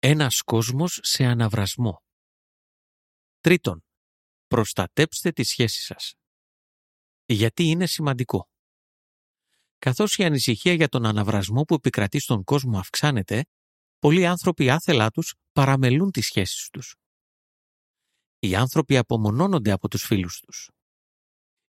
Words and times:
Ένας 0.00 0.42
κόσμος 0.42 1.00
σε 1.02 1.24
αναβρασμό. 1.24 2.02
Τρίτον, 3.40 3.84
προστατέψτε 4.46 5.32
τις 5.32 5.48
σχέσεις 5.48 5.84
σας. 5.84 6.14
Γιατί 7.26 7.62
είναι 7.64 7.86
σημαντικό. 7.86 8.48
Καθώς 9.78 10.16
η 10.16 10.24
ανησυχία 10.24 10.72
για 10.72 10.88
τον 10.88 11.06
αναβρασμό 11.06 11.62
που 11.62 11.74
επικρατεί 11.74 12.18
στον 12.18 12.44
κόσμο 12.44 12.78
αυξάνεται, 12.78 13.44
πολλοί 13.98 14.26
άνθρωποι 14.26 14.70
άθελά 14.70 15.10
τους 15.10 15.34
παραμελούν 15.52 16.10
τις 16.10 16.26
σχέσεις 16.26 16.68
τους. 16.68 16.94
Οι 18.38 18.54
άνθρωποι 18.54 18.96
απομονώνονται 18.96 19.70
από 19.70 19.88
τους 19.88 20.04
φίλους 20.04 20.40
τους. 20.40 20.70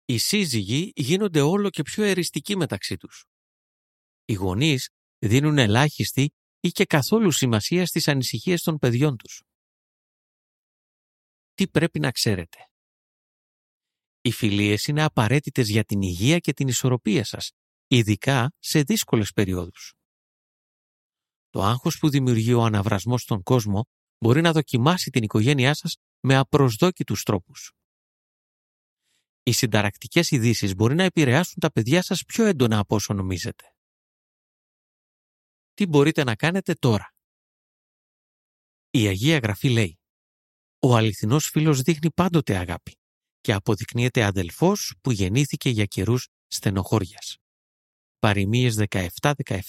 Οι 0.05 0.17
σύζυγοι 0.17 0.91
γίνονται 0.95 1.41
όλο 1.41 1.69
και 1.69 1.81
πιο 1.81 2.03
εριστικοί 2.03 2.55
μεταξύ 2.55 2.97
τους. 2.97 3.25
Οι 4.25 4.33
γονείς 4.33 4.89
δίνουν 5.19 5.57
ελάχιστη 5.57 6.31
ή 6.59 6.69
και 6.69 6.85
καθόλου 6.85 7.31
σημασία 7.31 7.85
στις 7.85 8.07
ανησυχίες 8.07 8.61
των 8.61 8.77
παιδιών 8.77 9.17
τους. 9.17 9.41
Τι 11.53 11.67
πρέπει 11.67 11.99
να 11.99 12.11
ξέρετε; 12.11 12.57
Οι 14.21 14.31
φιλίες 14.31 14.87
είναι 14.87 15.03
απαραίτητες 15.03 15.69
για 15.69 15.83
την 15.83 16.01
υγεία 16.01 16.39
και 16.39 16.53
την 16.53 16.67
ισορροπία 16.67 17.23
σας, 17.23 17.51
ειδικά 17.87 18.51
σε 18.59 18.81
δύσκολες 18.81 19.31
περιόδους. 19.31 19.93
Το 21.49 21.63
άγχος 21.63 21.97
που 21.97 22.09
δημιουργεί 22.09 22.53
ο 22.53 22.63
αναβρασμός 22.63 23.21
στον 23.21 23.43
κόσμο 23.43 23.85
μπορεί 24.19 24.41
να 24.41 24.51
δοκιμάσει 24.51 25.09
την 25.09 25.23
οικογένειά 25.23 25.73
σας 25.73 25.95
με 26.19 26.35
απροσδόκητους 26.35 27.23
τρόπους. 27.23 27.71
Οι 29.43 29.51
συνταρακτικές 29.51 30.31
ειδήσεις 30.31 30.75
μπορεί 30.75 30.95
να 30.95 31.03
επηρεάσουν 31.03 31.55
τα 31.59 31.71
παιδιά 31.71 32.01
σας 32.01 32.23
πιο 32.23 32.45
έντονα 32.45 32.79
από 32.79 32.95
όσο 32.95 33.13
νομίζετε. 33.13 33.76
Τι 35.77 35.85
μπορείτε 35.85 36.23
να 36.23 36.35
κάνετε 36.35 36.73
τώρα; 36.73 37.13
Η 38.89 39.07
Αγία 39.07 39.37
Γραφή 39.37 39.69
λέει 39.69 39.99
«Ο 40.79 40.95
αληθινός 40.95 41.49
φίλος 41.49 41.81
δείχνει 41.81 42.11
πάντοτε 42.11 42.57
αγάπη 42.57 42.97
και 43.41 43.53
αποδεικνύεται 43.53 44.23
αδελφός 44.23 44.93
που 45.01 45.11
γεννήθηκε 45.11 45.69
για 45.69 45.85
καιρούς 45.85 46.27
στενοχώριας». 46.47 47.37
Παριμίες 48.19 48.75
17-17 48.75 49.59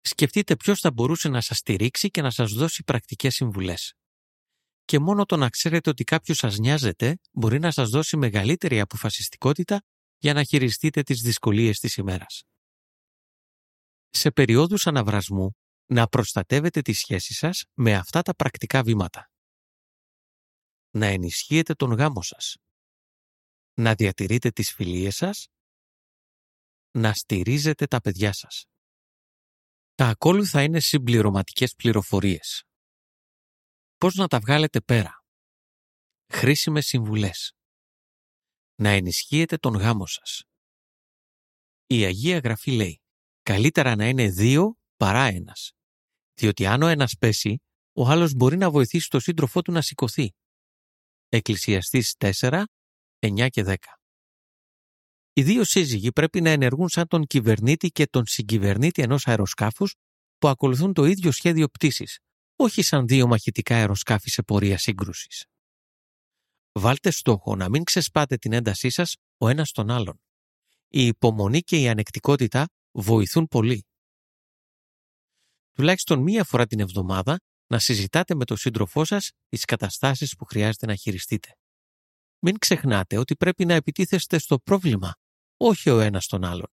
Σκεφτείτε 0.00 0.56
ποιος 0.56 0.80
θα 0.80 0.90
μπορούσε 0.92 1.28
να 1.28 1.40
σας 1.40 1.58
στηρίξει 1.58 2.10
και 2.10 2.22
να 2.22 2.30
σας 2.30 2.52
δώσει 2.52 2.84
πρακτικές 2.84 3.34
συμβουλές. 3.34 3.94
Και 4.84 4.98
μόνο 4.98 5.24
το 5.24 5.36
να 5.36 5.48
ξέρετε 5.48 5.90
ότι 5.90 6.04
κάποιος 6.04 6.36
σας 6.36 6.58
νοιάζεται 6.58 7.18
μπορεί 7.32 7.58
να 7.58 7.70
σας 7.70 7.90
δώσει 7.90 8.16
μεγαλύτερη 8.16 8.80
αποφασιστικότητα 8.80 9.82
για 10.18 10.32
να 10.32 10.44
χειριστείτε 10.44 11.02
τις 11.02 11.20
δυσκολίες 11.20 11.78
της 11.78 11.96
ημέρας. 11.96 12.42
Σε 14.18 14.30
περιόδους 14.30 14.86
αναβρασμού, 14.86 15.50
να 15.86 16.06
προστατεύετε 16.06 16.80
τις 16.80 16.98
σχέσεις 16.98 17.36
σας 17.36 17.64
με 17.74 17.94
αυτά 17.94 18.22
τα 18.22 18.34
πρακτικά 18.34 18.82
βήματα. 18.82 19.30
Να 20.90 21.06
ενισχύετε 21.06 21.74
τον 21.74 21.92
γάμο 21.92 22.22
σας. 22.22 22.56
Να 23.74 23.94
διατηρείτε 23.94 24.50
τις 24.50 24.72
φιλίες 24.72 25.16
σας. 25.16 25.46
Να 26.90 27.12
στηρίζετε 27.12 27.86
τα 27.86 28.00
παιδιά 28.00 28.32
σας. 28.32 28.64
Τα 29.94 30.08
ακόλουθα 30.08 30.62
είναι 30.62 30.80
συμπληρωματικές 30.80 31.74
πληροφορίες. 31.74 32.62
Πώς 33.96 34.14
να 34.14 34.28
τα 34.28 34.40
βγάλετε 34.40 34.80
πέρα. 34.80 35.24
Χρήσιμες 36.32 36.86
συμβουλές. 36.86 37.52
Να 38.74 38.88
ενισχύετε 38.88 39.56
τον 39.56 39.74
γάμο 39.74 40.06
σας. 40.06 40.42
Η 41.86 42.04
Αγία 42.04 42.38
Γραφή 42.38 42.70
λέει 42.70 43.00
«Καλύτερα 43.46 43.96
να 43.96 44.08
είναι 44.08 44.28
δύο 44.28 44.76
παρά 44.96 45.24
ένας». 45.24 45.72
Διότι 46.34 46.66
αν 46.66 46.82
ο 46.82 46.86
ένας 46.86 47.16
πέσει, 47.18 47.56
ο 47.92 48.08
άλλος 48.08 48.34
μπορεί 48.34 48.56
να 48.56 48.70
βοηθήσει 48.70 49.08
τον 49.08 49.20
σύντροφό 49.20 49.62
του 49.62 49.72
να 49.72 49.80
σηκωθεί. 49.82 50.34
Εκκλησιαστής 51.28 52.14
4, 52.18 52.64
9 53.18 53.48
και 53.48 53.62
10. 53.62 53.74
Οι 55.32 55.42
δύο 55.42 55.64
σύζυγοι 55.64 56.12
πρέπει 56.12 56.40
να 56.40 56.50
ενεργούν 56.50 56.88
σαν 56.88 57.06
τον 57.06 57.26
κυβερνήτη 57.26 57.88
και 57.88 58.06
τον 58.06 58.26
συγκυβερνήτη 58.26 59.02
ενός 59.02 59.26
αεροσκάφους 59.26 59.94
που 60.38 60.48
ακολουθούν 60.48 60.92
το 60.92 61.04
ίδιο 61.04 61.30
σχέδιο 61.30 61.68
πτήσης, 61.68 62.18
όχι 62.56 62.82
σαν 62.82 63.06
δύο 63.06 63.26
μαχητικά 63.26 63.76
αεροσκάφη 63.76 64.30
σε 64.30 64.42
πορεία 64.42 64.78
σύγκρουσης. 64.78 65.44
Βάλτε 66.72 67.10
στόχο 67.10 67.56
να 67.56 67.68
μην 67.68 67.84
ξεσπάτε 67.84 68.36
την 68.36 68.52
έντασή 68.52 68.90
σας 68.90 69.16
ο 69.38 69.48
ένας 69.48 69.70
τον 69.70 69.90
άλλον. 69.90 70.20
Η 70.88 71.06
υπομονή 71.06 71.60
και 71.60 71.80
η 71.80 71.88
ανεκτικότητα 71.88 72.66
βοηθούν 73.02 73.46
πολύ. 73.46 73.86
Τουλάχιστον 75.72 76.22
μία 76.22 76.44
φορά 76.44 76.66
την 76.66 76.80
εβδομάδα 76.80 77.38
να 77.66 77.78
συζητάτε 77.78 78.34
με 78.34 78.44
τον 78.44 78.56
σύντροφό 78.56 79.04
σας 79.04 79.30
τις 79.48 79.64
καταστάσεις 79.64 80.34
που 80.36 80.44
χρειάζεται 80.44 80.86
να 80.86 80.94
χειριστείτε. 80.94 81.48
Μην 82.38 82.58
ξεχνάτε 82.58 83.18
ότι 83.18 83.36
πρέπει 83.36 83.64
να 83.64 83.74
επιτίθεστε 83.74 84.38
στο 84.38 84.58
πρόβλημα 84.58 85.14
όχι 85.56 85.90
ο 85.90 86.00
ένας 86.00 86.26
τον 86.26 86.44
άλλον. 86.44 86.66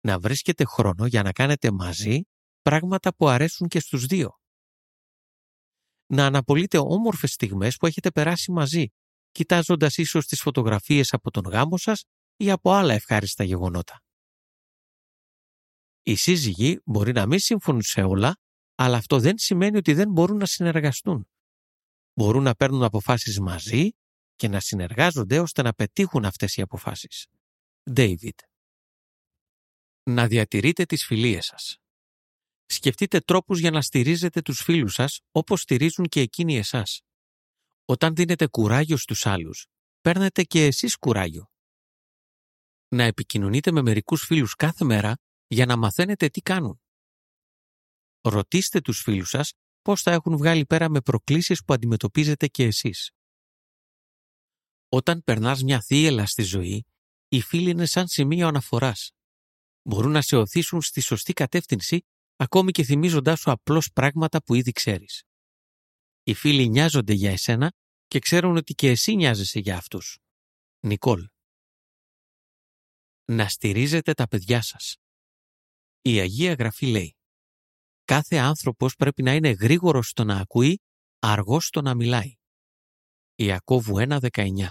Να 0.00 0.18
βρίσκετε 0.18 0.64
χρόνο 0.64 1.06
για 1.06 1.22
να 1.22 1.32
κάνετε 1.32 1.70
μαζί 1.70 2.20
πράγματα 2.62 3.14
που 3.14 3.28
αρέσουν 3.28 3.68
και 3.68 3.80
στους 3.80 4.06
δύο. 4.06 4.38
Να 6.06 6.26
αναπολύτε 6.26 6.78
όμορφες 6.78 7.32
στιγμές 7.32 7.76
που 7.76 7.86
έχετε 7.86 8.10
περάσει 8.10 8.52
μαζί, 8.52 8.86
κοιτάζοντας 9.30 9.96
ίσως 9.96 10.26
τις 10.26 10.40
φωτογραφίες 10.40 11.12
από 11.12 11.30
τον 11.30 11.42
γάμο 11.42 11.76
σας 11.76 12.04
ή 12.36 12.50
από 12.50 12.72
άλλα 12.72 12.94
ευχάριστα 12.94 13.44
γεγονότα. 13.44 14.05
Οι 16.08 16.14
σύζυγοι 16.14 16.80
μπορεί 16.84 17.12
να 17.12 17.26
μην 17.26 17.38
συμφωνούν 17.38 17.82
σε 17.82 18.02
όλα, 18.02 18.36
αλλά 18.74 18.96
αυτό 18.96 19.20
δεν 19.20 19.38
σημαίνει 19.38 19.76
ότι 19.76 19.92
δεν 19.92 20.10
μπορούν 20.10 20.36
να 20.36 20.46
συνεργαστούν. 20.46 21.28
Μπορούν 22.14 22.42
να 22.42 22.54
παίρνουν 22.54 22.82
αποφάσεις 22.82 23.40
μαζί 23.40 23.90
και 24.36 24.48
να 24.48 24.60
συνεργάζονται 24.60 25.38
ώστε 25.40 25.62
να 25.62 25.72
πετύχουν 25.72 26.24
αυτές 26.24 26.56
οι 26.56 26.62
αποφάσεις. 26.62 27.26
David 27.94 28.38
Να 30.02 30.26
διατηρείτε 30.26 30.84
τις 30.84 31.04
φιλίες 31.04 31.44
σας. 31.44 31.76
Σκεφτείτε 32.66 33.20
τρόπους 33.20 33.58
για 33.58 33.70
να 33.70 33.82
στηρίζετε 33.82 34.42
τους 34.42 34.62
φίλους 34.62 34.94
σας 34.94 35.20
όπως 35.30 35.60
στηρίζουν 35.60 36.06
και 36.06 36.20
εκείνοι 36.20 36.56
εσάς. 36.56 37.00
Όταν 37.84 38.14
δίνετε 38.14 38.46
κουράγιο 38.46 38.96
στους 38.96 39.26
άλλους, 39.26 39.66
παίρνετε 40.00 40.42
και 40.42 40.64
εσείς 40.64 40.96
κουράγιο. 40.96 41.50
Να 42.88 43.02
επικοινωνείτε 43.02 43.72
με 43.72 43.82
μερικούς 43.82 44.24
φίλους 44.24 44.54
κάθε 44.54 44.84
μέρα 44.84 45.16
για 45.46 45.66
να 45.66 45.76
μαθαίνετε 45.76 46.28
τι 46.28 46.40
κάνουν. 46.40 46.80
Ρωτήστε 48.20 48.80
τους 48.80 49.00
φίλους 49.00 49.28
σας 49.28 49.52
πώς 49.82 50.02
θα 50.02 50.10
έχουν 50.10 50.36
βγάλει 50.36 50.66
πέρα 50.66 50.88
με 50.88 51.00
προκλήσεις 51.00 51.64
που 51.64 51.72
αντιμετωπίζετε 51.72 52.46
και 52.46 52.64
εσείς. 52.64 53.10
Όταν 54.88 55.22
περνάς 55.24 55.62
μια 55.62 55.80
θύελα 55.80 56.26
στη 56.26 56.42
ζωή, 56.42 56.86
οι 57.28 57.40
φίλοι 57.40 57.70
είναι 57.70 57.86
σαν 57.86 58.08
σημείο 58.08 58.46
αναφοράς. 58.46 59.10
Μπορούν 59.82 60.12
να 60.12 60.22
σε 60.22 60.36
οθήσουν 60.36 60.82
στη 60.82 61.00
σωστή 61.00 61.32
κατεύθυνση, 61.32 62.00
ακόμη 62.36 62.70
και 62.72 62.84
θυμίζοντάς 62.84 63.40
σου 63.40 63.50
απλώς 63.50 63.90
πράγματα 63.92 64.42
που 64.42 64.54
ήδη 64.54 64.72
ξέρεις. 64.72 65.22
Οι 66.22 66.34
φίλοι 66.34 66.68
νοιάζονται 66.68 67.12
για 67.12 67.30
εσένα 67.30 67.72
και 68.06 68.18
ξέρουν 68.18 68.56
ότι 68.56 68.74
και 68.74 68.88
εσύ 68.88 69.14
νοιάζεσαι 69.14 69.58
για 69.58 69.76
αυτούς. 69.76 70.18
Νικόλ. 70.80 71.28
Να 73.24 73.48
στηρίζετε 73.48 74.12
τα 74.12 74.28
παιδιά 74.28 74.62
σας. 74.62 74.96
Η 76.06 76.20
Αγία 76.20 76.54
Γραφή 76.54 76.86
λέει 76.86 77.16
«Κάθε 78.04 78.36
άνθρωπος 78.36 78.94
πρέπει 78.94 79.22
να 79.22 79.34
είναι 79.34 79.50
γρήγορος 79.50 80.08
στο 80.08 80.24
να 80.24 80.36
ακούει, 80.36 80.80
αργός 81.18 81.66
στο 81.66 81.82
να 81.82 81.94
μιλάει». 81.94 82.34
Ιακώβου 83.34 83.94
1.19 83.98 84.68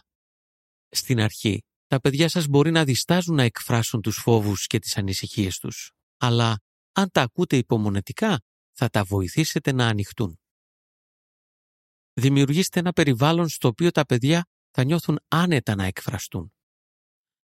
Στην 0.90 1.20
αρχή, 1.20 1.64
τα 1.88 2.00
παιδιά 2.00 2.30
σας 2.30 2.48
μπορεί 2.48 2.72
να 2.72 2.84
διστάζουν 2.84 3.36
να 3.36 3.44
εκφράσουν 3.44 4.02
τους 4.02 4.18
φόβους 4.18 4.68
και 4.68 4.80
τις 4.80 4.98
ανησυχίες 4.98 5.58
τους, 5.58 5.92
αλλά 6.18 6.60
αν 6.92 7.12
τα 7.12 7.22
ακούτε 7.22 7.58
υπομονετικά, 7.58 8.42
θα 8.72 8.90
τα 8.90 9.04
βοηθήσετε 9.04 9.72
να 9.72 9.88
ανοιχτούν. 9.88 10.40
Δημιουργήστε 12.14 12.80
ένα 12.80 12.92
περιβάλλον 12.92 13.50
στο 13.50 13.68
οποίο 13.68 13.92
τα 13.92 14.06
παιδιά 14.06 14.46
θα 14.72 14.84
νιώθουν 14.84 15.20
άνετα 15.28 15.76
να 15.76 15.86
εκφραστούν. 15.86 16.54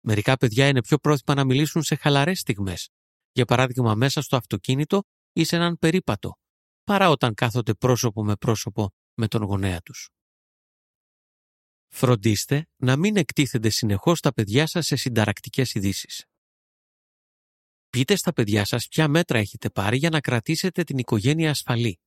Μερικά 0.00 0.36
παιδιά 0.36 0.68
είναι 0.68 0.80
πιο 0.80 0.98
πρόθυμα 0.98 1.34
να 1.34 1.44
μιλήσουν 1.44 1.82
σε 1.82 1.94
χαλαρές 1.94 2.38
στιγμές, 2.38 2.90
για 3.34 3.44
παράδειγμα 3.44 3.94
μέσα 3.94 4.22
στο 4.22 4.36
αυτοκίνητο 4.36 5.02
ή 5.32 5.44
σε 5.44 5.56
έναν 5.56 5.78
περίπατο, 5.78 6.38
παρά 6.84 7.10
όταν 7.10 7.34
κάθονται 7.34 7.74
πρόσωπο 7.74 8.24
με 8.24 8.36
πρόσωπο 8.36 8.90
με 9.14 9.28
τον 9.28 9.42
γονέα 9.42 9.80
τους. 9.80 10.08
Φροντίστε 11.88 12.66
να 12.76 12.96
μην 12.96 13.16
εκτίθενται 13.16 13.68
συνεχώς 13.68 14.20
τα 14.20 14.32
παιδιά 14.32 14.66
σας 14.66 14.86
σε 14.86 14.96
συνταρακτικές 14.96 15.74
ειδήσει. 15.74 16.28
Πείτε 17.90 18.16
στα 18.16 18.32
παιδιά 18.32 18.64
σας 18.64 18.88
ποια 18.88 19.08
μέτρα 19.08 19.38
έχετε 19.38 19.70
πάρει 19.70 19.96
για 19.96 20.10
να 20.10 20.20
κρατήσετε 20.20 20.84
την 20.84 20.98
οικογένεια 20.98 21.50
ασφαλή. 21.50 22.00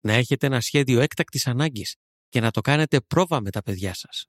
Να 0.00 0.12
έχετε 0.12 0.46
ένα 0.46 0.60
σχέδιο 0.60 1.00
έκτακτης 1.00 1.46
ανάγκης 1.46 1.96
και 2.28 2.40
να 2.40 2.50
το 2.50 2.60
κάνετε 2.60 3.00
πρόβα 3.00 3.40
με 3.40 3.50
τα 3.50 3.62
παιδιά 3.62 3.94
σας. 3.94 4.24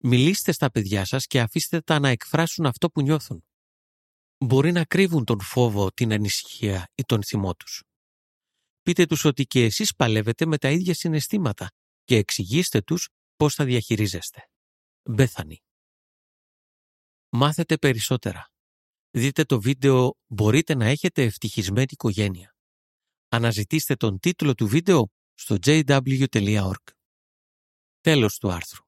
Μιλήστε 0.00 0.52
στα 0.52 0.70
παιδιά 0.70 1.04
σας 1.04 1.26
και 1.26 1.40
αφήστε 1.40 1.80
τα 1.80 1.98
να 1.98 2.08
εκφράσουν 2.08 2.66
αυτό 2.66 2.90
που 2.90 3.02
νιώθουν. 3.02 3.44
μπορεί 4.38 4.72
να 4.72 4.84
κρύβουν 4.84 5.24
τον 5.24 5.40
φόβο, 5.40 5.92
την 5.92 6.12
ανησυχία 6.12 6.90
ή 6.94 7.02
τον 7.02 7.24
θυμό 7.24 7.54
τους. 7.54 7.82
Πείτε 8.82 9.06
τους 9.06 9.24
ότι 9.24 9.46
και 9.46 9.64
εσείς 9.64 9.94
παλεύετε 9.94 10.46
με 10.46 10.58
τα 10.58 10.70
ίδια 10.70 10.94
συναισθήματα 10.94 11.70
και 12.04 12.16
εξηγήστε 12.16 12.80
τους 12.80 13.08
πώς 13.36 13.54
θα 13.54 13.64
διαχειρίζεστε. 13.64 14.48
Μπέθανη. 15.02 15.62
Μάθετε 17.28 17.76
περισσότερα. 17.76 18.50
Δείτε 19.10 19.44
το 19.44 19.60
βίντεο 19.60 20.14
«Μπορείτε 20.26 20.74
να 20.74 20.86
έχετε 20.86 21.22
ευτυχισμένη 21.22 21.86
οικογένεια». 21.90 22.54
Αναζητήστε 23.28 23.96
τον 23.96 24.18
τίτλο 24.18 24.54
του 24.54 24.66
βίντεο 24.66 25.10
στο 25.34 25.56
jw.org. 25.62 26.82
Τέλος 28.00 28.38
του 28.38 28.50
άρθρου. 28.50 28.87